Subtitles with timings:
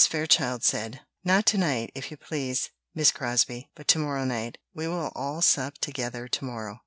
[0.09, 4.87] Fairchild said: "Not to night, if you please, Miss Crosbie, but to morrow night we
[4.87, 6.79] will all sup together to morrow."